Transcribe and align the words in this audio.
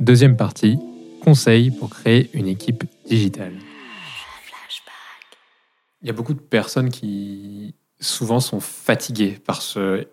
Deuxième 0.00 0.36
partie, 0.36 0.78
conseils 1.22 1.70
pour 1.70 1.90
créer 1.90 2.30
une 2.34 2.46
équipe 2.48 2.84
digitale. 3.06 3.52
Il 6.02 6.06
y 6.06 6.10
a 6.10 6.12
beaucoup 6.12 6.34
de 6.34 6.40
personnes 6.40 6.90
qui 6.90 7.74
souvent 7.98 8.40
sont 8.40 8.60
fatiguées 8.60 9.38
par 9.44 9.62
ce 9.62 10.06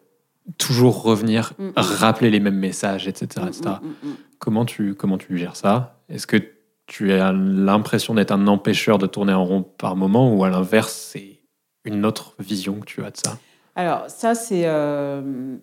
toujours 0.58 1.04
revenir, 1.04 1.54
Mm, 1.58 1.68
mm. 1.68 1.74
rappeler 1.76 2.30
les 2.30 2.40
mêmes 2.40 2.58
messages, 2.58 3.08
etc. 3.08 3.46
etc. 3.48 3.62
Mm, 3.82 3.88
mm, 3.88 4.10
mm. 4.12 4.16
Comment, 4.40 4.66
tu, 4.66 4.96
comment 4.96 5.18
tu 5.18 5.38
gères 5.38 5.56
ça? 5.56 6.02
Est-ce 6.10 6.28
que 6.28 6.38
tu 6.86 7.12
as 7.14 7.32
l'impression 7.32 8.14
d'être 8.14 8.32
un 8.32 8.48
empêcheur 8.48 8.98
de 8.98 9.08
tourner 9.08 9.34
en 9.34 9.46
rond 9.46 9.64
par 9.64 9.96
moment 9.96 10.34
ou 10.34 10.44
à 10.44 10.50
l'inverse, 10.50 10.94
c'est 11.14 11.40
une 11.86 12.06
autre 12.06 12.36
vision 12.40 12.80
que 12.80 12.86
tu 12.86 13.04
as 13.04 13.12
de 13.12 13.18
ça? 13.18 13.38
Alors, 13.76 14.10
ça, 14.10 14.36
c'est 14.36 14.64
euh, 14.66 15.56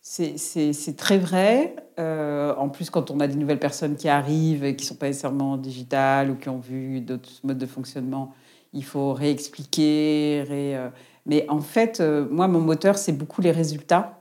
c'est- 0.00 0.36
c'est 0.38 0.72
c'est 0.72 0.94
très 0.94 1.18
vrai. 1.18 1.74
Euh, 1.98 2.54
en 2.56 2.68
plus, 2.68 2.90
quand 2.90 3.10
on 3.10 3.20
a 3.20 3.26
des 3.26 3.36
nouvelles 3.36 3.58
personnes 3.58 3.96
qui 3.96 4.08
arrivent 4.08 4.64
et 4.64 4.76
qui 4.76 4.84
ne 4.84 4.88
sont 4.88 4.94
pas 4.94 5.06
nécessairement 5.06 5.56
digitales 5.56 6.30
ou 6.30 6.36
qui 6.36 6.48
ont 6.48 6.58
vu 6.58 7.00
d'autres 7.00 7.30
modes 7.44 7.58
de 7.58 7.66
fonctionnement, 7.66 8.32
il 8.72 8.84
faut 8.84 9.12
réexpliquer. 9.12 10.44
ré- 10.48 10.76
euh, 10.76 10.88
Mais 11.26 11.46
en 11.48 11.60
fait, 11.60 12.00
euh, 12.00 12.26
moi, 12.30 12.48
mon 12.48 12.60
moteur, 12.60 12.96
c'est 12.98 13.12
beaucoup 13.12 13.40
les 13.42 13.50
résultats. 13.52 14.18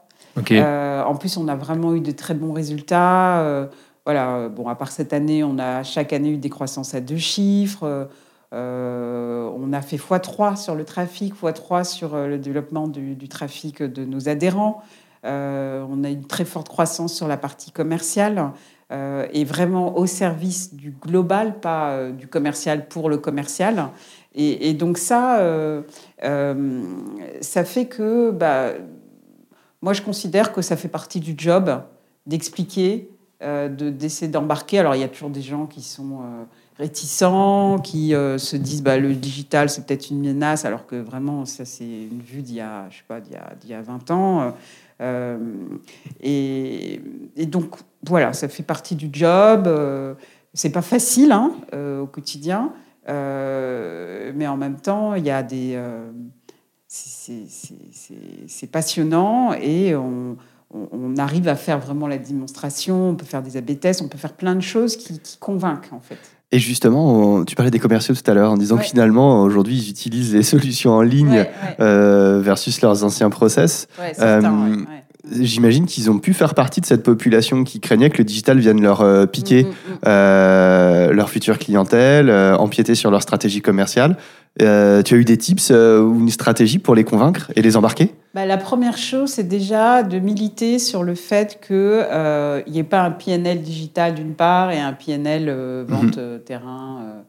Euh, 0.62 1.04
en 1.04 1.16
plus, 1.16 1.38
on 1.38 1.48
a 1.48 1.56
vraiment 1.56 1.94
eu 1.96 2.02
de 2.02 2.12
très 2.12 2.34
bons 2.34 2.54
résultats. 2.54 3.70
Voilà, 4.06 4.50
bon, 4.50 4.68
à 4.68 4.76
part 4.76 4.92
cette 4.92 5.14
année, 5.14 5.44
on 5.44 5.60
a 5.60 5.84
chaque 5.84 6.12
année 6.14 6.30
eu 6.32 6.38
des 6.38 6.50
croissances 6.50 6.94
à 6.96 7.02
deux 7.02 7.18
chiffres. 7.18 8.10
Euh, 8.54 9.50
on 9.56 9.72
a 9.74 9.82
fait 9.82 9.98
x3 9.98 10.56
sur 10.58 10.76
le 10.76 10.84
trafic, 10.84 11.34
x3 11.36 11.84
sur 11.84 12.16
le 12.16 12.38
développement 12.38 12.88
du, 12.88 13.16
du 13.16 13.28
trafic 13.30 13.82
de 13.82 14.04
nos 14.06 14.28
adhérents. 14.28 14.82
Euh, 15.24 15.86
on 15.88 16.04
a 16.04 16.10
une 16.10 16.26
très 16.26 16.46
forte 16.46 16.68
croissance 16.68 17.14
sur 17.14 17.28
la 17.28 17.38
partie 17.38 17.72
commerciale 17.72 18.52
euh, 18.92 19.28
et 19.32 19.46
vraiment 19.46 19.98
au 19.98 20.08
service 20.08 20.74
du 20.74 20.92
global, 20.92 21.60
pas 21.60 21.92
euh, 21.92 22.12
du 22.12 22.28
commercial 22.28 22.88
pour 22.88 23.10
le 23.10 23.18
commercial. 23.18 23.90
Et, 24.34 24.74
donc 24.74 24.98
ça, 24.98 25.42
ça 27.42 27.66
fait 27.66 27.86
que 27.88 28.32
bah, 28.32 28.70
moi, 29.82 29.92
je 29.92 30.02
considère 30.02 30.54
que 30.54 30.62
ça 30.62 30.78
fait 30.78 30.88
partie 30.88 31.20
du 31.20 31.36
job 31.38 31.84
d'expliquer, 32.26 33.10
de- 33.42 33.90
d'essayer 33.90 34.32
d'embarquer. 34.32 34.80
Alors, 34.80 34.96
il 34.96 35.02
y 35.02 35.04
a 35.04 35.10
toujours 35.10 35.32
des 35.32 35.42
gens 35.42 35.66
qui 35.66 35.82
sont 35.82 36.22
réticents, 36.80 37.80
qui 37.80 38.12
se 38.12 38.56
disent 38.56 38.84
bah, 38.84 38.98
le 38.98 39.14
digital, 39.14 39.70
c'est 39.70 39.86
peut-être 39.86 40.12
une 40.12 40.22
menace, 40.22 40.64
alors 40.64 40.86
que 40.86 40.96
vraiment, 40.96 41.46
ça, 41.46 41.66
c'est 41.66 41.84
une 41.84 42.22
vue 42.22 42.42
d'il 42.42 42.56
y 42.56 42.64
pas, 43.10 43.20
y 43.68 43.74
a 43.74 43.82
20 43.82 44.12
ans. 44.12 44.54
Euh, 45.02 45.38
et, 46.22 47.02
donc, 47.48 47.76
voilà, 48.06 48.34
ça 48.34 48.48
fait 48.48 48.64
partie 48.64 48.96
du 48.96 49.10
job. 49.12 49.68
Euh, 49.68 50.14
c'est 50.54 50.72
pas 50.72 50.82
facile 50.82 51.32
hein, 51.32 51.54
euh, 51.74 52.02
au 52.02 52.08
quotidien, 52.08 52.74
mais 53.08 54.48
en 54.48 54.58
même 54.58 54.80
temps, 54.80 55.16
il 55.16 55.26
y 55.26 55.32
a 55.32 55.44
des. 55.44 55.80
c'est- 56.88 58.72
passionnant 58.72 59.54
et 59.54 59.96
on 59.96 60.38
arrive 61.18 61.48
à 61.48 61.56
faire 61.56 61.80
vraiment 61.80 62.08
la 62.08 62.18
démonstration, 62.18 63.10
on 63.10 63.16
peut 63.16 63.26
faire 63.26 63.42
des 63.42 63.58
AB 63.58 63.80
tests, 63.80 64.02
on 64.02 64.08
peut 64.08 64.18
faire 64.18 64.34
plein 64.34 64.56
de 64.56 64.62
choses 64.62 64.96
qui, 64.98 65.20
qui 65.20 65.38
convainquent 65.38 65.92
en 65.92 66.00
fait. 66.00 66.20
Et 66.54 66.60
justement, 66.60 67.16
on- 67.38 67.46
tu 67.46 67.56
parlais 67.56 67.72
des 67.72 67.80
commerciaux 67.80 68.14
tout 68.14 68.30
à 68.30 68.34
l'heure 68.34 68.52
en 68.52 68.58
disant 68.58 68.76
Ouais. 68.76 68.82
que 68.82 68.88
finalement, 68.88 69.42
aujourd'hui, 69.44 69.78
ils 69.78 69.90
utilisent 69.90 70.34
les 70.34 70.44
solutions 70.44 70.92
en 70.94 71.02
ligne 71.02 71.30
Ouais, 71.30 71.38
ouais, 71.40 71.76
euh, 71.80 72.42
versus 72.44 72.82
leurs 72.82 73.04
anciens 73.04 73.30
process. 73.30 73.88
euh. 74.20 74.42
J'imagine 75.40 75.86
qu'ils 75.86 76.10
ont 76.10 76.18
pu 76.18 76.34
faire 76.34 76.56
partie 76.56 76.82
de 76.82 76.86
cette 76.88 77.04
population 77.04 77.64
qui 77.64 77.80
craignait 77.80 78.10
que 78.10 78.18
le 78.18 78.24
digital 78.24 78.58
vienne 78.58 78.82
leur 78.82 79.02
euh, 79.02 79.28
piquer 79.28 79.64
Mm, 79.66 79.68
mm, 79.68 79.72
mm. 79.94 79.98
euh, 80.08 81.14
leur 81.14 81.30
future 81.30 81.60
clientèle, 81.60 82.32
empiéter 82.58 82.96
sur 82.96 83.12
leur 83.12 83.22
stratégie 83.22 83.62
commerciale. 83.62 84.18
Euh, 84.64 85.04
tu 85.04 85.14
as 85.14 85.18
eu 85.18 85.24
des 85.24 85.38
tips 85.38 85.70
ou 85.70 86.18
une 86.20 86.30
stratégie 86.32 86.80
pour 86.80 86.96
les 86.96 87.04
convaincre 87.04 87.52
et 87.56 87.62
les 87.62 87.78
embarquer? 87.78 88.14
Bah, 88.34 88.46
la 88.46 88.58
première 88.58 88.98
chose, 88.98 89.32
c'est 89.32 89.48
déjà 89.48 90.04
de 90.04 90.18
militer 90.20 90.80
sur 90.80 91.04
le 91.04 91.16
fait 91.16 91.60
qu'il 91.66 92.74
n'y 92.74 92.80
ait 92.80 92.84
pas 92.84 93.02
un 93.02 93.12
PNL 93.12 93.62
digital 93.62 94.16
d'une 94.16 94.36
part 94.36 94.72
et 94.72 94.80
un 94.80 94.94
PNL 94.94 95.50
euh, 95.50 95.84
vente 95.86 96.18
euh, 96.18 96.40
terrain 96.40 97.00
euh, 97.04 97.22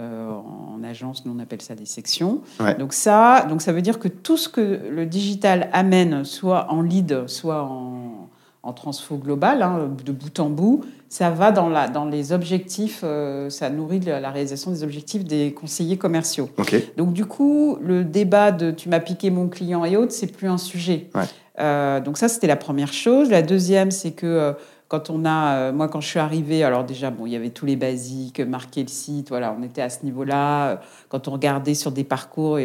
euh, 0.00 0.28
en 0.28 0.82
agence, 0.82 1.24
nous 1.24 1.32
on 1.36 1.38
appelle 1.38 1.62
ça 1.62 1.76
des 1.76 1.86
sections. 1.86 2.42
Ouais. 2.58 2.74
Donc 2.74 2.92
ça, 2.92 3.46
donc 3.48 3.62
ça 3.62 3.72
veut 3.72 3.82
dire 3.82 4.00
que 4.00 4.08
tout 4.08 4.36
ce 4.36 4.48
que 4.48 4.80
le 4.90 5.06
digital 5.06 5.68
amène, 5.72 6.24
soit 6.24 6.72
en 6.72 6.82
lead, 6.82 7.28
soit 7.28 7.62
en, 7.62 8.23
en 8.64 8.72
transfo 8.72 9.16
global, 9.16 9.62
hein, 9.62 9.90
de 10.04 10.12
bout 10.12 10.40
en 10.40 10.48
bout, 10.48 10.84
ça 11.08 11.30
va 11.30 11.52
dans, 11.52 11.68
la, 11.68 11.88
dans 11.88 12.06
les 12.06 12.32
objectifs, 12.32 13.02
euh, 13.04 13.50
ça 13.50 13.70
nourrit 13.70 14.00
la 14.00 14.30
réalisation 14.30 14.70
des 14.70 14.82
objectifs 14.82 15.22
des 15.24 15.52
conseillers 15.52 15.98
commerciaux. 15.98 16.48
Donc 16.96 17.12
du 17.12 17.26
coup, 17.26 17.78
le 17.80 18.04
débat 18.04 18.50
de 18.50 18.70
tu 18.70 18.88
m'as 18.88 19.00
piqué 19.00 19.30
mon 19.30 19.48
client 19.48 19.84
et 19.84 19.96
autres, 19.96 20.12
c'est 20.12 20.32
plus 20.32 20.48
un 20.48 20.58
sujet. 20.58 21.08
Ouais. 21.14 21.24
Euh, 21.60 22.00
donc 22.00 22.18
ça, 22.18 22.28
c'était 22.28 22.46
la 22.46 22.56
première 22.56 22.92
chose. 22.92 23.30
La 23.30 23.42
deuxième, 23.42 23.90
c'est 23.90 24.12
que 24.12 24.26
euh, 24.26 24.52
quand 24.88 25.10
on 25.10 25.24
a, 25.24 25.56
euh, 25.56 25.72
moi 25.72 25.88
quand 25.88 26.00
je 26.00 26.08
suis 26.08 26.18
arrivée, 26.18 26.64
alors 26.64 26.84
déjà 26.84 27.10
bon, 27.10 27.26
il 27.26 27.32
y 27.32 27.36
avait 27.36 27.50
tous 27.50 27.66
les 27.66 27.76
basiques, 27.76 28.40
marquer 28.40 28.82
le 28.82 28.88
site, 28.88 29.28
voilà, 29.28 29.54
on 29.58 29.62
était 29.62 29.82
à 29.82 29.90
ce 29.90 30.04
niveau-là. 30.04 30.80
Quand 31.08 31.28
on 31.28 31.32
regardait 31.32 31.74
sur 31.74 31.92
des 31.92 32.04
parcours, 32.04 32.58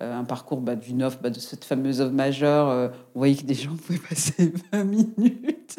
un 0.00 0.24
parcours 0.24 0.60
bah, 0.60 0.74
d'une 0.76 1.02
offre, 1.02 1.18
bah, 1.22 1.30
de 1.30 1.38
cette 1.38 1.64
fameuse 1.64 2.00
offre 2.00 2.12
majeure, 2.12 2.68
euh, 2.68 2.88
on 3.14 3.18
voyait 3.20 3.34
que 3.36 3.44
des 3.44 3.54
gens 3.54 3.70
pouvaient 3.76 3.98
passer 4.08 4.52
20 4.72 4.84
minutes. 4.84 5.78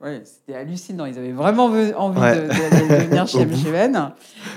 Ouais, 0.00 0.22
c'était 0.24 0.54
hallucinant. 0.58 1.06
Ils 1.06 1.16
avaient 1.18 1.32
vraiment 1.32 1.64
envie 1.64 2.20
Ouais. 2.20 2.36
de, 2.36 2.42
de- 2.42 2.88
de 3.00 3.04
venir 3.08 3.26
chez. 3.26 3.46
MGN. 3.46 4.12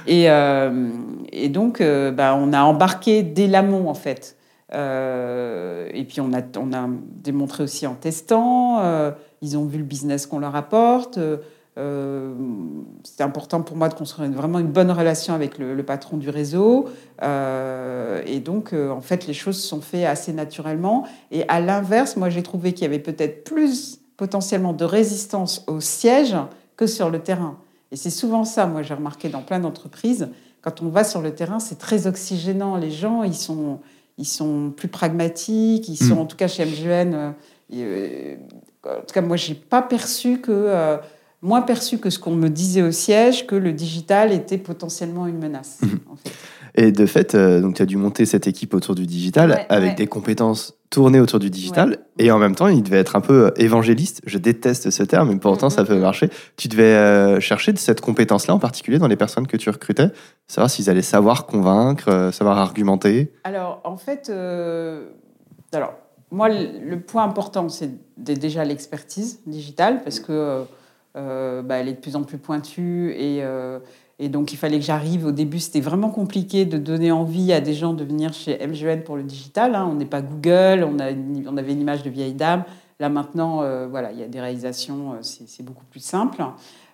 Et, 0.06 0.30
euh, 0.30 0.90
et 1.32 1.48
donc, 1.50 1.80
euh, 1.80 2.12
bah, 2.12 2.36
on 2.38 2.52
a 2.54 2.62
embarqué 2.64 3.24
dès 3.24 3.48
l'amont, 3.48 3.88
en 3.90 3.94
fait. 3.94 4.36
Euh, 4.74 5.88
et 5.94 6.04
puis, 6.04 6.20
on 6.22 6.34
a, 6.34 6.42
on 6.58 6.74
a 6.74 6.88
démontré 7.22 7.64
aussi 7.64 7.88
en 7.88 7.96
testant. 7.96 8.80
euh, 8.82 9.12
ils 9.42 9.58
ont 9.58 9.66
vu 9.66 9.78
le 9.78 9.84
business 9.84 10.26
qu'on 10.28 10.40
leur 10.40 10.56
apporte. 10.56 11.18
Euh, 11.78 12.34
C'était 13.04 13.24
important 13.24 13.62
pour 13.62 13.78
moi 13.78 13.88
de 13.90 13.94
construire 13.94 14.28
une- 14.28 14.36
vraiment 14.36 14.60
une 14.60 14.68
bonne 14.72 14.90
relation 14.92 15.34
avec 15.34 15.58
le, 15.60 15.76
le 15.76 15.84
patron 15.84 16.18
du 16.18 16.30
réseau. 16.30 16.86
Euh, 17.22 18.22
et 18.26 18.40
donc, 18.40 18.74
euh, 18.74 18.90
en 18.90 19.02
fait, 19.02 19.28
les 19.28 19.34
choses 19.34 19.62
se 19.62 19.68
sont 19.68 19.82
faites 19.82 20.06
assez 20.06 20.34
naturellement. 20.34 21.06
Et 21.32 21.48
à 21.48 21.60
l'inverse, 21.60 22.16
moi, 22.18 22.30
j'ai 22.30 22.42
trouvé 22.44 22.74
qu'il 22.74 22.84
y 22.84 22.88
avait 22.88 23.00
peut-être 23.00 23.44
plus 23.44 24.00
potentiellement 24.18 24.74
de 24.74 24.86
résistance 24.86 25.64
au 25.68 25.80
siège 25.80 26.36
que 26.76 26.88
sur 26.88 27.10
le 27.10 27.20
terrain. 27.20 27.58
Et 27.92 27.96
c'est 27.96 28.10
souvent 28.10 28.44
ça, 28.44 28.66
moi, 28.66 28.82
j'ai 28.82 28.94
remarqué 28.96 29.30
dans 29.30 29.42
plein 29.42 29.60
d'entreprises. 29.60 30.30
Quand 30.62 30.82
on 30.82 30.90
va 30.90 31.04
sur 31.04 31.22
le 31.22 31.34
terrain, 31.36 31.60
c'est 31.60 31.78
très 31.78 32.08
oxygénant. 32.08 32.76
Les 32.78 32.92
gens, 32.92 33.24
ils 33.24 33.36
sont, 33.36 33.80
ils 34.18 34.26
sont 34.26 34.74
plus 34.76 34.88
pragmatiques. 34.90 35.88
Ils 35.88 35.96
sont, 35.96 36.16
Mm. 36.16 36.20
en 36.20 36.26
tout 36.26 36.36
cas, 36.38 36.48
chez 36.48 36.66
MGN, 36.66 37.34
en 38.84 39.02
tout 39.06 39.14
cas, 39.14 39.22
moi, 39.22 39.38
j'ai 39.38 39.54
pas 39.54 39.82
perçu 39.82 40.40
que, 40.40 40.98
moins 41.42 41.62
perçu 41.62 42.00
que 42.00 42.10
ce 42.10 42.20
qu'on 42.20 42.36
me 42.36 42.50
disait 42.50 42.82
au 42.82 42.92
siège, 42.92 43.48
que 43.48 43.56
le 43.56 43.74
digital 43.74 44.32
était 44.32 44.58
potentiellement 44.58 45.28
une 45.28 45.38
menace. 45.38 45.80
Mhm. 45.82 46.00
en 46.12 46.16
fait. 46.16 46.32
Et 46.80 46.92
de 46.92 47.06
fait, 47.08 47.34
euh, 47.34 47.60
donc 47.60 47.76
tu 47.76 47.82
as 47.82 47.86
dû 47.86 47.98
monter 47.98 48.26
cette 48.26 48.46
équipe 48.46 48.76
autour 48.76 48.94
du 48.94 49.08
digital 49.08 49.50
Ouais, 49.50 49.66
avec 49.70 49.90
ouais. 49.90 49.96
des 49.96 50.08
compétences 50.08 50.78
tournées 50.90 51.20
autour 51.20 51.40
du 51.40 51.50
digital. 51.50 51.98
Et 52.20 52.32
en 52.32 52.38
même 52.38 52.56
temps, 52.56 52.68
il 52.68 52.84
devait 52.84 53.00
être 53.00 53.16
un 53.16 53.22
peu 53.22 53.48
euh, 53.48 53.52
évangéliste. 53.58 54.22
Je 54.26 54.38
déteste 54.38 54.90
ce 54.92 55.04
terme, 55.04 55.30
mais 55.30 55.38
pourtant, 55.38 55.70
ça 55.70 55.84
mm, 55.84 55.88
peut 55.88 56.00
marcher. 56.00 56.30
Tu 56.56 56.68
devais 56.68 56.84
euh, 56.84 57.40
chercher 57.40 57.76
cette 57.76 58.00
compétence-là, 58.00 58.54
en 58.54 58.60
particulier 58.60 59.00
dans 59.00 59.08
les 59.08 59.16
personnes 59.16 59.48
que 59.48 59.58
tu 59.58 59.70
recrutais, 59.70 60.10
savoir 60.48 60.70
s'ils 60.70 60.90
allaient 60.90 61.02
savoir 61.02 61.46
convaincre, 61.46 62.10
euh, 62.10 62.32
savoir 62.32 62.58
argumenter. 62.60 63.32
Alors, 63.44 63.82
en 63.84 63.98
fait, 63.98 64.30
alors, 65.74 65.94
moi, 66.32 66.50
le, 66.50 66.80
le 66.88 67.00
point 67.00 67.24
important, 67.24 67.70
c'est 67.70 67.92
déjà 68.18 68.64
l'expertise 68.64 69.40
digitale, 69.48 70.04
parce 70.04 70.20
que 70.20 70.64
bah, 71.62 71.76
elle 71.78 71.88
est 71.88 71.94
de 71.94 72.00
plus 72.00 72.16
en 72.16 72.24
plus 72.24 72.38
pointue. 72.38 73.12
Et, 73.18 73.40
euh, 73.44 73.80
et 74.20 74.30
donc, 74.30 74.52
il 74.54 74.58
fallait 74.58 74.80
que 74.80 74.86
j'arrive. 74.86 75.26
Au 75.26 75.32
début, 75.32 75.60
c'était 75.60 75.80
vraiment 75.82 76.10
compliqué 76.10 76.66
de 76.66 76.78
donner 76.78 77.12
envie 77.12 77.54
à 77.54 77.62
des 77.62 77.74
gens 77.74 77.94
de 77.94 78.04
venir 78.04 78.34
chez 78.34 78.58
MGN 78.66 79.02
pour 79.04 79.16
le 79.18 79.24
digital. 79.24 79.76
hein. 79.76 79.88
On 79.92 79.96
n'est 79.96 80.06
pas 80.06 80.22
Google, 80.22 80.84
on, 80.84 81.00
a 81.00 81.12
une- 81.12 81.48
on 81.48 81.58
avait 81.58 81.74
une 81.74 81.82
image 81.82 82.04
de 82.04 82.10
vieille 82.10 82.34
dame. 82.34 82.64
Là, 83.00 83.10
maintenant, 83.10 83.62
euh, 83.62 83.88
voilà, 83.88 84.12
il 84.12 84.20
y 84.20 84.24
a 84.24 84.28
des 84.28 84.42
réalisations, 84.42 85.14
euh, 85.14 85.18
c'est 85.22 85.64
beaucoup 85.64 85.86
plus 85.86 86.00
simple. 86.00 86.44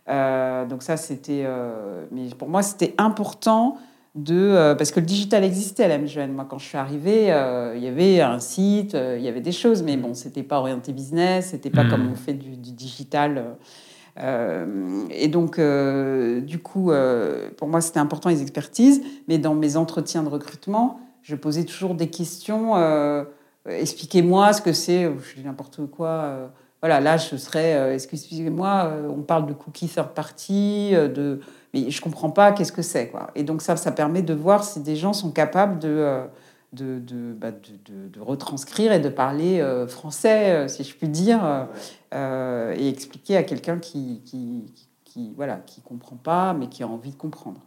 Euh, 0.09 0.65
donc 0.65 0.83
ça, 0.83 0.97
c'était... 0.97 1.43
euh, 1.45 2.05
mais 2.11 2.23
pour 2.37 2.49
moi, 2.49 2.61
c'était 2.61 2.93
important 2.97 3.77
de, 4.15 4.35
euh, 4.35 4.75
parce 4.75 4.91
que 4.91 4.99
le 4.99 5.05
digital 5.05 5.43
existait 5.45 5.85
à 5.85 5.87
la 5.87 5.97
MGN. 5.97 6.27
Moi, 6.33 6.45
quand 6.47 6.59
je 6.59 6.65
suis 6.65 6.77
arrivée, 6.77 7.31
euh, 7.31 7.73
il 7.77 7.83
y 7.83 7.87
avait 7.87 8.19
un 8.21 8.39
site, 8.39 8.95
euh, 8.95 9.15
il 9.17 9.23
y 9.23 9.29
avait 9.29 9.41
des 9.41 9.53
choses, 9.53 9.81
mais 9.81 9.95
bon, 9.97 10.13
c'était 10.13 10.43
pas 10.43 10.59
orienté 10.59 10.91
business, 10.91 11.47
c'était 11.51 11.69
pas 11.71 11.85
Mhm. 11.85 11.89
comme 11.89 12.11
on 12.11 12.15
fait 12.15 12.33
du, 12.33 12.57
du 12.57 12.71
digital. 12.73 13.55
Euh, 14.19 15.05
et 15.09 15.27
donc, 15.27 15.57
euh, 15.57 16.41
du 16.41 16.59
coup, 16.59 16.91
euh, 16.91 17.49
pour 17.57 17.67
moi, 17.67 17.81
c'était 17.81 17.99
important 17.99 18.29
les 18.29 18.41
expertises, 18.41 19.01
mais 19.27 19.37
dans 19.37 19.55
mes 19.55 19.75
entretiens 19.75 20.23
de 20.23 20.29
recrutement, 20.29 20.99
je 21.21 21.35
posais 21.35 21.63
toujours 21.63 21.95
des 21.95 22.09
questions. 22.09 22.75
Expliquez-moi 23.65 24.53
ce 24.53 24.61
que 24.61 24.73
c'est, 24.73 25.03
je 25.03 25.35
dis 25.39 25.45
n'importe 25.45 25.85
quoi. 25.87 26.51
voilà, 26.81 26.99
là, 26.99 27.15
je 27.15 27.37
serais, 27.37 27.75
euh, 27.75 27.93
excusez-moi, 27.93 28.91
on 29.09 29.21
parle 29.21 29.45
de 29.45 29.53
cookie 29.53 29.87
third 29.87 30.09
party, 30.09 30.91
de, 30.91 31.39
mais 31.73 31.89
je 31.89 32.01
comprends 32.01 32.29
pas 32.29 32.51
qu'est-ce 32.51 32.73
que 32.73 32.81
c'est. 32.81 33.11
Et 33.35 33.43
donc 33.43 33.61
ça, 33.61 33.77
ça 33.77 33.91
permet 33.93 34.21
de 34.21 34.33
voir 34.33 34.65
si 34.65 34.81
des 34.81 34.97
gens 34.97 35.13
sont 35.13 35.31
capables 35.31 35.79
de, 35.79 36.25
de, 36.73 36.99
de, 36.99 37.33
bah, 37.33 37.51
de, 37.51 38.09
de- 38.09 38.19
retranscrire 38.19 38.91
et 38.91 38.99
de 38.99 39.09
parler 39.09 39.61
euh, 39.61 39.87
français, 39.87 40.51
euh, 40.55 40.67
si 40.67 40.83
je 40.83 40.95
puis 40.95 41.07
dire, 41.07 41.67
euh, 42.13 42.75
et 42.77 42.89
expliquer 42.89 43.37
à 43.37 43.43
quelqu'un 43.43 43.79
qui, 43.79 44.21
qui, 44.25 44.65
qui, 44.75 44.87
qui, 45.05 45.33
voilà, 45.35 45.57
qui 45.57 45.81
comprend 45.81 46.15
pas, 46.15 46.53
mais 46.53 46.67
qui 46.67 46.83
a 46.83 46.87
envie 46.87 47.11
de 47.11 47.15
comprendre. 47.15 47.61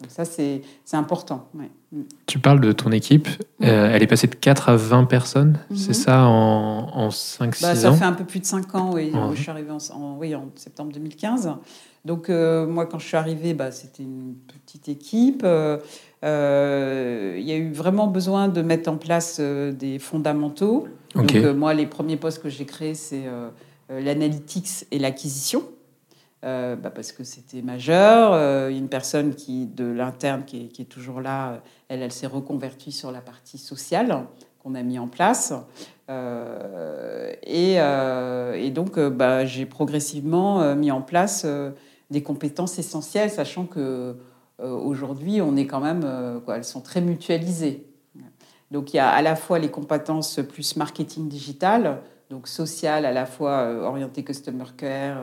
Donc 0.00 0.10
ça, 0.10 0.24
c'est 0.24 0.62
important. 0.92 1.48
ouais. 1.54 1.70
Mm. 1.92 2.02
Tu 2.26 2.38
parles 2.38 2.60
de 2.60 2.70
ton 2.72 2.90
équipe. 2.92 3.28
Euh, 3.62 3.90
elle 3.92 4.02
est 4.02 4.06
passée 4.06 4.28
de 4.28 4.34
4 4.36 4.68
à 4.68 4.76
20 4.76 5.04
personnes. 5.04 5.58
Mhm. 5.70 5.76
C'est 5.76 5.92
ça 5.92 6.24
en, 6.26 6.88
en 6.94 7.08
5-6 7.10 7.62
Bah, 7.62 7.74
ça 7.74 7.90
ans? 7.90 7.94
fait 7.94 8.04
un 8.04 8.12
peu 8.12 8.24
plus 8.24 8.40
de 8.40 8.44
5 8.46 8.74
ans, 8.76 8.92
oui. 8.94 9.10
Ouais. 9.12 9.20
Je 9.34 9.40
suis 9.42 9.50
arrivée 9.50 9.72
en, 9.72 9.78
en- 9.96 10.16
oui, 10.18 10.34
en 10.34 10.48
septembre 10.54 10.92
2015. 10.92 11.50
Donc, 12.04 12.30
euh, 12.30 12.66
moi, 12.66 12.86
quand 12.86 12.98
je 12.98 13.06
suis 13.06 13.16
arrivée, 13.16 13.52
bah, 13.54 13.72
c'était 13.72 14.04
une 14.04 14.34
petite 14.46 14.88
équipe. 14.88 15.42
Euh, 15.44 17.36
Il 17.38 17.44
y 17.44 17.52
a 17.52 17.56
eu 17.56 17.72
vraiment 17.72 18.06
besoin 18.06 18.48
de 18.48 18.62
mettre 18.62 18.90
en 18.90 18.96
place 18.96 19.40
des 19.40 19.98
fondamentaux. 19.98 20.86
Donc, 21.14 21.34
moi, 21.34 21.74
les 21.74 21.86
premiers 21.86 22.16
postes 22.16 22.42
que 22.42 22.48
j'ai 22.48 22.64
créés, 22.66 22.94
c'est 22.94 23.24
l'analytics 23.88 24.86
et 24.90 24.98
l'acquisition. 24.98 25.62
Euh, 26.42 26.74
bah, 26.74 26.88
parce 26.90 27.12
que 27.12 27.22
c'était 27.22 27.60
majeur. 27.60 28.32
Euh, 28.32 28.70
une 28.70 28.88
personne 28.88 29.34
qui, 29.34 29.66
de 29.66 29.84
l'interne 29.84 30.44
qui 30.44 30.70
est, 30.78 30.84
toujours 30.88 31.20
là, 31.20 31.50
euh, 31.50 31.58
elle, 31.88 32.10
s'est 32.12 32.26
reconvertie 32.26 32.92
sur 32.92 33.12
la 33.12 33.20
partie 33.20 33.58
sociale 33.58 34.24
qu'on 34.62 34.74
a 34.74 34.82
mis 34.82 34.98
en 34.98 35.08
place. 35.08 35.52
Et, 37.46 37.76
donc, 38.70 38.98
bah, 38.98 39.44
j'ai 39.44 39.66
progressivement 39.66 40.74
mis 40.74 40.90
en 40.90 41.02
place 41.02 41.46
des 42.10 42.22
compétences 42.22 42.78
essentielles, 42.78 43.30
sachant 43.30 43.64
que 43.64 44.16
aujourd'hui, 44.58 45.40
on 45.40 45.56
est 45.56 45.66
quand 45.66 45.80
même, 45.80 46.04
elles 46.48 46.64
sont 46.64 46.80
très 46.80 47.00
mutualisées. 47.00 47.86
Donc, 48.70 48.92
il 48.92 48.96
y 48.96 49.00
a 49.00 49.08
à 49.08 49.22
la 49.22 49.34
fois 49.34 49.58
les 49.58 49.70
compétences 49.70 50.40
plus 50.46 50.76
marketing 50.76 51.28
digital, 51.28 52.02
donc 52.30 52.46
social, 52.46 53.04
à 53.04 53.12
la 53.12 53.26
fois 53.26 53.62
euh, 53.62 53.82
orienté 53.82 54.22
customer 54.22 54.64
care 54.76 55.18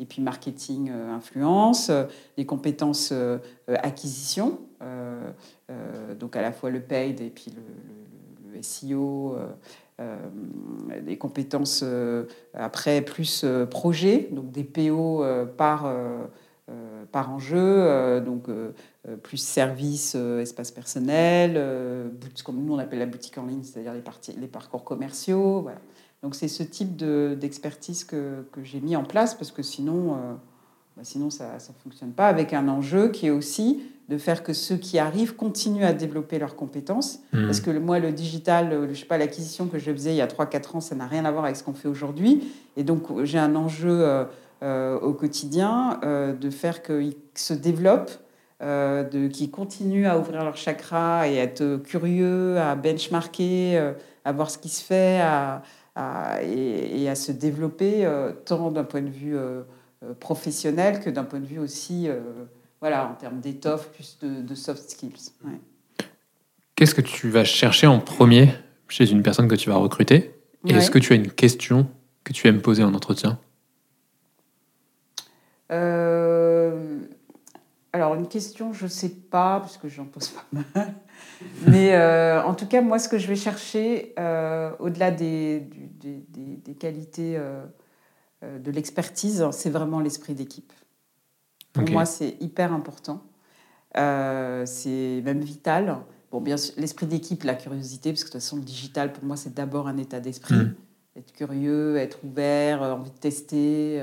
et 0.00 0.06
puis 0.06 0.22
marketing 0.22 0.90
euh, 0.90 1.12
influence, 1.12 1.90
euh, 1.90 2.04
les 2.36 2.46
compétences 2.46 3.10
euh, 3.12 3.38
acquisition, 3.68 4.58
donc 6.18 6.36
à 6.36 6.42
la 6.42 6.52
fois 6.52 6.70
le 6.70 6.80
paid 6.80 7.20
et 7.20 7.28
puis 7.28 7.52
le, 7.54 8.62
SEO, 8.62 9.36
euh, 10.00 10.16
des 11.02 11.18
compétences 11.18 11.84
après 12.54 13.02
plus 13.02 13.44
projet, 13.70 14.28
donc 14.32 14.50
des 14.50 14.64
PO 14.64 15.22
par, 15.58 15.92
par 17.10 17.30
enjeu, 17.32 17.56
euh, 17.58 18.20
donc 18.20 18.48
euh, 18.48 18.70
euh, 19.08 19.16
plus 19.16 19.36
service, 19.38 20.14
euh, 20.16 20.40
espace 20.40 20.70
personnel, 20.70 21.54
euh, 21.56 22.08
bout- 22.08 22.42
comme 22.44 22.64
nous 22.64 22.74
on 22.74 22.78
appelle 22.78 22.98
la 23.00 23.06
boutique 23.06 23.38
en 23.38 23.46
ligne, 23.46 23.62
c'est-à-dire 23.62 23.94
les, 23.94 24.00
parties, 24.00 24.34
les 24.40 24.46
parcours 24.46 24.84
commerciaux. 24.84 25.60
Voilà. 25.62 25.78
Donc 26.22 26.34
c'est 26.34 26.48
ce 26.48 26.62
type 26.62 26.96
de- 26.96 27.36
d'expertise 27.40 28.04
que, 28.04 28.44
que 28.52 28.62
j'ai 28.62 28.80
mis 28.80 28.94
en 28.96 29.04
place 29.04 29.34
parce 29.34 29.50
que 29.52 29.62
sinon, 29.62 30.12
euh, 30.14 30.34
bah, 30.96 31.02
sinon 31.02 31.30
ça 31.30 31.54
ne 31.54 31.74
fonctionne 31.82 32.12
pas 32.12 32.28
avec 32.28 32.52
un 32.52 32.68
enjeu 32.68 33.08
qui 33.08 33.26
est 33.26 33.30
aussi 33.30 33.82
de 34.08 34.18
faire 34.18 34.42
que 34.42 34.52
ceux 34.52 34.76
qui 34.76 34.98
arrivent 34.98 35.36
continuent 35.36 35.84
à 35.84 35.92
développer 35.92 36.38
leurs 36.40 36.56
compétences. 36.56 37.20
Hmm. 37.32 37.46
Parce 37.46 37.60
que 37.60 37.70
le- 37.70 37.78
moi, 37.80 38.00
le 38.00 38.10
digital, 38.12 38.68
le- 38.68 38.92
je 38.92 38.98
sais 39.00 39.06
pas, 39.06 39.18
l'acquisition 39.18 39.66
que 39.68 39.78
je 39.78 39.90
faisais 39.92 40.12
il 40.12 40.16
y 40.16 40.20
a 40.20 40.26
3-4 40.26 40.74
ans, 40.76 40.80
ça 40.80 40.96
n'a 40.96 41.06
rien 41.06 41.24
à 41.24 41.30
voir 41.30 41.44
avec 41.44 41.56
ce 41.56 41.62
qu'on 41.62 41.74
fait 41.74 41.86
aujourd'hui. 41.88 42.52
Et 42.76 42.82
donc, 42.82 43.04
j'ai 43.24 43.38
un 43.38 43.54
enjeu 43.54 43.88
euh, 44.02 44.24
euh, 44.24 44.24
au 44.62 45.12
quotidien 45.14 46.00
euh, 46.04 46.32
de 46.34 46.50
faire 46.50 46.82
qu'ils 46.82 47.14
se 47.34 47.54
développent, 47.54 48.12
euh, 48.62 49.02
de, 49.04 49.26
qu'ils 49.28 49.50
continuent 49.50 50.06
à 50.06 50.18
ouvrir 50.18 50.44
leur 50.44 50.56
chakra 50.56 51.26
et 51.28 51.40
à 51.40 51.44
être 51.44 51.76
curieux, 51.82 52.58
à 52.58 52.74
benchmarker, 52.76 53.78
euh, 53.78 53.92
à 54.24 54.32
voir 54.32 54.50
ce 54.50 54.58
qui 54.58 54.68
se 54.68 54.84
fait, 54.84 55.18
à, 55.20 55.62
à- 55.94 56.42
et, 56.42 57.02
et 57.02 57.08
à 57.08 57.14
se 57.14 57.32
développer 57.32 58.04
euh, 58.04 58.32
tant 58.44 58.70
d'un 58.70 58.84
point 58.84 59.00
de 59.02 59.08
vue 59.08 59.36
euh, 59.36 59.62
euh, 60.04 60.12
professionnel 60.14 61.00
que 61.00 61.08
d'un 61.10 61.24
point 61.24 61.40
de 61.40 61.46
vue 61.46 61.58
aussi, 61.58 62.08
euh, 62.08 62.20
voilà, 62.80 63.08
en 63.08 63.14
termes 63.14 63.40
d'étoffe, 63.40 63.88
plus 63.88 64.18
de, 64.20 64.42
de 64.42 64.54
soft 64.54 64.90
skills. 64.90 65.32
Ouais. 65.44 65.58
Qu'est-ce 66.76 66.94
que 66.94 67.00
tu 67.02 67.28
vas 67.30 67.44
chercher 67.44 67.86
en 67.86 67.98
premier 67.98 68.50
chez 68.88 69.10
une 69.10 69.22
personne 69.22 69.48
que 69.48 69.54
tu 69.54 69.68
vas 69.70 69.76
recruter? 69.76 70.34
Et 70.66 70.72
Ouais. 70.72 70.78
est-ce 70.78 70.90
que 70.90 70.98
tu 70.98 71.12
as 71.12 71.16
une 71.16 71.30
question 71.30 71.86
que 72.24 72.32
tu 72.34 72.46
aimes 72.48 72.60
poser 72.60 72.82
en 72.84 72.92
entretien? 72.94 73.38
Euh, 75.70 76.98
alors, 77.92 78.14
une 78.14 78.28
question, 78.28 78.72
je 78.72 78.84
ne 78.84 78.88
sais 78.90 79.08
pas, 79.08 79.60
parce 79.60 79.76
que 79.76 79.88
j'en 79.88 80.04
pose 80.04 80.28
pas 80.28 80.44
mal. 80.52 80.94
Mais 81.66 81.94
euh, 81.94 82.42
en 82.42 82.54
tout 82.54 82.66
cas, 82.66 82.80
moi, 82.80 82.98
ce 82.98 83.08
que 83.08 83.18
je 83.18 83.26
vais 83.26 83.36
chercher, 83.36 84.14
euh, 84.18 84.70
au-delà 84.78 85.10
des, 85.10 85.60
du- 85.60 85.86
des, 85.88 86.24
des- 86.28 86.56
des 86.56 86.74
qualités 86.74 87.38
de 88.42 88.70
l'expertise, 88.70 89.44
c'est 89.52 89.70
vraiment 89.70 90.00
l'esprit 90.00 90.34
d'équipe. 90.34 90.72
Pour 91.72 91.84
moi, 91.90 92.04
c'est 92.04 92.36
hyper 92.40 92.72
important. 92.72 93.22
C'est 93.94 95.22
même 95.24 95.40
vital. 95.40 95.98
Bon, 96.30 96.40
bien 96.40 96.56
sûr, 96.56 96.74
l'esprit 96.76 97.06
d'équipe, 97.06 97.42
la 97.42 97.54
curiosité, 97.54 98.10
parce 98.12 98.22
que 98.22 98.28
de 98.28 98.32
toute 98.32 98.40
façon, 98.40 98.56
le 98.56 98.62
digital, 98.62 99.12
pour 99.12 99.24
moi, 99.24 99.36
c'est 99.36 99.52
d'abord 99.52 99.88
un 99.88 99.96
état 99.98 100.20
d'esprit. 100.20 100.54
Mm. 100.54 100.74
Être 101.16 101.32
curieux, 101.32 101.96
être 101.96 102.18
ouvert, 102.24 102.82
envie 102.82 103.10
de 103.10 103.18
tester. 103.18 104.00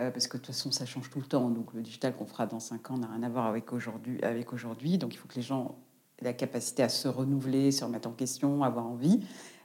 Euh, 0.00 0.10
parce 0.10 0.26
que 0.26 0.36
de 0.36 0.42
toute 0.42 0.54
façon, 0.54 0.72
ça 0.72 0.86
change 0.86 1.10
tout 1.10 1.20
le 1.20 1.26
temps. 1.26 1.50
Donc, 1.50 1.72
le 1.74 1.82
digital 1.82 2.14
qu'on 2.14 2.26
fera 2.26 2.46
dans 2.46 2.60
5 2.60 2.90
ans 2.90 2.98
n'a 2.98 3.08
rien 3.08 3.22
à 3.22 3.28
voir 3.28 3.46
avec 3.46 3.72
aujourd'hui. 3.72 4.20
Avec 4.22 4.52
aujourd'hui. 4.52 4.98
Donc, 4.98 5.14
il 5.14 5.18
faut 5.18 5.28
que 5.28 5.36
les 5.36 5.42
gens 5.42 5.76
aient 6.18 6.24
la 6.24 6.32
capacité 6.32 6.82
à 6.82 6.88
se 6.88 7.06
renouveler, 7.08 7.70
se 7.70 7.84
remettre 7.84 8.08
en 8.08 8.12
question, 8.12 8.62
avoir 8.64 8.86
envie. 8.86 9.20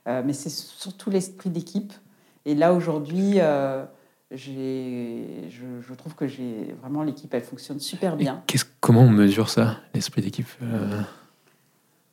Euh, 0.08 0.22
mais 0.26 0.34
c'est 0.34 0.50
surtout 0.50 1.10
l'esprit 1.10 1.50
d'équipe. 1.50 1.94
Et 2.46 2.54
là, 2.54 2.74
aujourd'hui, 2.74 3.40
euh, 3.40 3.86
je, 4.32 5.80
je 5.82 5.94
trouve 5.94 6.16
que 6.16 6.28
j'ai 6.28 6.76
vraiment 6.82 7.04
l'équipe, 7.04 7.34
elle 7.34 7.44
fonctionne 7.44 7.80
super 7.80 8.16
bien. 8.16 8.44
Comment 8.80 9.02
on 9.02 9.10
mesure 9.10 9.50
ça, 9.50 9.80
l'esprit 9.94 10.22
d'équipe 10.22 10.48
Euh, 10.62 11.02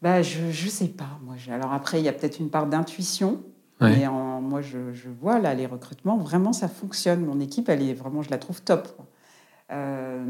Bah, 0.00 0.22
je 0.22 0.46
ne 0.46 0.70
sais 0.70 0.88
pas. 0.88 1.18
Moi, 1.22 1.36
Alors 1.50 1.72
après, 1.72 2.00
il 2.00 2.04
y 2.04 2.08
a 2.08 2.12
peut-être 2.12 2.38
une 2.40 2.50
part 2.50 2.66
d'intuition. 2.66 3.42
Ouais. 3.82 3.96
Mais 3.96 4.06
en- 4.06 4.40
moi, 4.40 4.60
je, 4.62 4.92
je 4.92 5.08
vois 5.20 5.38
là 5.38 5.54
les 5.54 5.66
recrutements, 5.66 6.16
vraiment, 6.16 6.52
ça 6.52 6.68
fonctionne. 6.68 7.24
Mon 7.24 7.40
équipe, 7.40 7.68
elle 7.68 7.82
est 7.82 7.94
vraiment, 7.94 8.22
je 8.22 8.30
la 8.30 8.38
trouve 8.38 8.62
top. 8.62 8.88
Euh, 9.70 10.22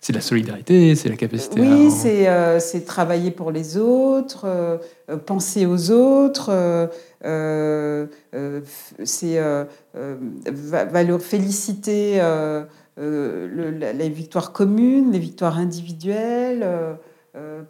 C'est 0.00 0.12
la 0.12 0.20
solidarité, 0.20 0.94
c'est 0.94 1.08
la 1.08 1.16
capacité 1.16 1.60
oui, 1.60 1.86
à... 1.86 1.90
c'est 1.90 2.28
euh, 2.28 2.60
travailler 2.86 3.30
pour 3.32 3.50
les 3.50 3.76
autres, 3.76 4.44
euh, 4.46 4.78
penser 5.26 5.66
aux 5.66 5.90
autres, 5.90 6.50
euh, 7.24 8.06
c'est 9.04 9.38
féliciter 11.18 12.20
le- 12.96 13.70
la- 13.70 13.92
les 13.92 14.08
victoires 14.08 14.52
communes, 14.52 15.10
les 15.12 15.18
victoires 15.18 15.58
individuelles, 15.58 16.64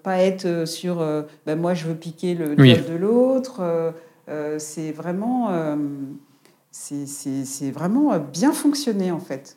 pas 0.02 0.18
être 0.18 0.44
euh, 0.46 0.66
sur 0.66 1.00
euh, 1.00 1.22
ben 1.46 1.58
moi 1.58 1.74
je 1.74 1.86
veux 1.86 1.94
piquer 1.94 2.34
le 2.34 2.54
Oui. 2.58 2.74
de 2.80 2.94
l'autre. 2.96 3.58
euh, 3.60 3.90
euh, 4.28 4.58
c'est 4.58 4.92
vraiment, 4.92 5.48
euh, 5.50 5.76
c'est 6.70 7.70
vraiment 7.70 8.12
euh, 8.12 8.18
bien 8.18 8.52
fonctionné 8.52 9.10
en 9.10 9.20
fait. 9.20 9.56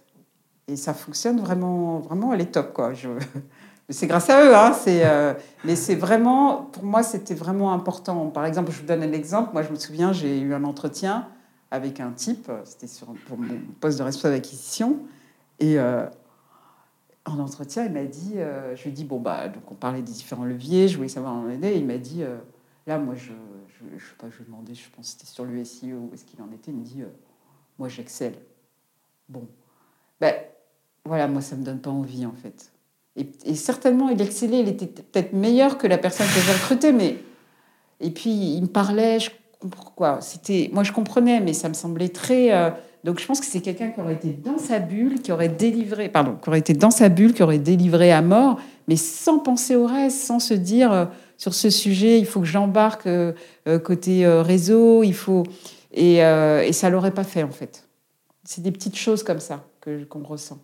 Et 0.67 0.75
ça 0.75 0.93
fonctionne 0.93 1.39
vraiment, 1.41 2.00
vraiment, 2.00 2.34
elle 2.34 2.41
est 2.41 2.51
top, 2.51 2.74
quoi. 2.74 2.93
Je... 2.93 3.10
C'est 3.89 4.08
grâce 4.08 4.29
à 4.29 4.46
eux, 4.46 4.55
hein. 4.55 4.72
Euh, 4.88 5.34
mais 5.65 5.75
c'est 5.75 5.96
vraiment, 5.96 6.70
pour 6.72 6.86
moi, 6.86 7.03
c'était 7.03 7.34
vraiment 7.34 7.74
important. 7.74 8.27
Par 8.27 8.46
exemple, 8.46 8.72
je 8.72 8.79
vous 8.79 8.86
donne 8.88 9.03
un 9.03 9.12
exemple. 9.12 9.50
Moi, 9.51 9.63
je 9.63 9.70
me 9.70 9.75
souviens, 9.75 10.13
j'ai 10.13 10.39
eu 10.39 10.53
un 10.53 10.63
entretien 10.63 11.27
avec 11.72 12.00
un 12.00 12.12
type, 12.12 12.50
c'était 12.63 12.88
pour 13.27 13.38
mon 13.38 13.48
poste 13.81 13.98
de 14.00 14.03
responsable 14.03 14.36
d'acquisition. 14.36 14.96
Et 15.60 15.77
euh, 15.77 16.05
en 17.25 17.39
entretien, 17.39 17.85
il 17.85 17.91
m'a 17.91 18.05
dit, 18.05 18.33
euh, 18.37 18.75
je 18.75 18.83
lui 18.83 18.89
ai 18.89 18.93
dit, 18.93 19.03
bon, 19.03 19.19
bah, 19.19 19.47
donc 19.47 19.69
on 19.71 19.75
parlait 19.75 20.01
des 20.01 20.11
différents 20.11 20.45
leviers, 20.45 20.87
je 20.87 20.97
voulais 20.97 21.09
savoir 21.09 21.33
en 21.33 21.49
aider. 21.49 21.75
Il 21.75 21.85
m'a 21.85 21.97
dit, 21.97 22.23
euh, 22.23 22.37
là, 22.87 22.97
moi, 22.97 23.15
je, 23.15 23.31
je, 23.67 23.97
je 23.97 24.03
sais 24.03 24.15
pas, 24.17 24.27
je 24.29 24.37
lui 24.37 24.43
ai 24.43 24.45
demandé, 24.45 24.73
je 24.73 24.89
pense 24.95 25.13
que 25.13 25.19
c'était 25.19 25.27
sur 25.27 25.45
SEO, 25.45 26.09
où 26.09 26.13
est-ce 26.13 26.25
qu'il 26.25 26.41
en 26.41 26.51
était. 26.51 26.71
Il 26.71 26.77
me 26.77 26.83
dit, 26.83 27.01
euh, 27.03 27.09
moi, 27.77 27.89
j'excelle. 27.89 28.35
Bon. 29.29 29.47
Ben, 30.19 30.33
voilà, 31.05 31.27
moi, 31.27 31.41
ça 31.41 31.55
me 31.55 31.63
donne 31.63 31.79
pas 31.79 31.91
envie, 31.91 32.25
en 32.25 32.33
fait. 32.33 32.71
Et, 33.15 33.29
et 33.45 33.55
certainement, 33.55 34.09
il 34.09 34.21
excellait, 34.21 34.61
il 34.61 34.69
était 34.69 34.87
peut-être 34.87 35.33
meilleur 35.33 35.77
que 35.77 35.85
la 35.85 35.97
personne 35.97 36.27
que 36.27 36.39
j'ai 36.39 36.53
recrutée, 36.53 36.91
mais. 36.91 37.17
Et 37.99 38.09
puis, 38.09 38.31
il 38.31 38.61
me 38.63 38.67
parlait, 38.67 39.19
je 39.19 39.29
comprends 39.59 39.91
quoi. 39.91 40.21
C'était, 40.21 40.71
moi, 40.73 40.83
je 40.83 40.91
comprenais, 40.91 41.39
mais 41.39 41.53
ça 41.53 41.69
me 41.69 41.75
semblait 41.75 42.09
très. 42.09 42.49
Donc, 43.03 43.20
je 43.20 43.25
pense 43.25 43.39
que 43.39 43.46
c'est 43.46 43.62
quelqu'un 43.62 43.89
qui 43.89 44.00
aurait 44.00 44.13
été 44.13 44.29
dans 44.29 44.60
sa 44.60 44.79
bulle, 44.79 45.22
qui 45.22 45.31
aurait 45.31 45.50
délivré, 45.50 46.08
pardon, 46.10 46.38
qui 46.41 46.50
aurait 46.50 46.60
été 46.60 46.74
dans 46.74 46.91
sa 46.91 47.10
bulle, 47.10 47.34
qui 47.34 47.41
aurait 47.41 47.58
délivré 47.58 48.12
à 48.12 48.22
mort, 48.22 48.60
mais 48.88 48.96
sans 48.96 49.39
penser 49.39 49.75
au 49.75 49.88
reste, 49.88 50.20
sans 50.22 50.39
se 50.39 50.53
dire 50.53 50.91
euh, 50.91 51.05
sur 51.38 51.53
ce 51.53 51.70
sujet, 51.70 52.20
il 52.20 52.25
faut 52.25 52.41
que 52.41 52.46
j'embarque 52.46 53.08
euh, 53.08 53.34
euh, 53.67 53.79
côté 53.79 54.27
réseau, 54.27 55.03
il 55.03 55.15
faut. 55.15 55.43
Et, 55.93 56.17
et 56.17 56.72
ça 56.72 56.89
l'aurait 56.89 57.13
pas 57.13 57.25
fait, 57.25 57.43
en 57.43 57.51
fait. 57.51 57.88
C'est 58.46 58.62
des 58.62 58.72
petites 58.72 58.96
choses 58.96 59.24
comme 59.24 59.41
ça 59.41 59.65
que 59.81 60.03
qu'on 60.05 60.24
ressent. 60.24 60.60